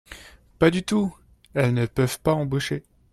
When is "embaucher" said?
2.33-2.81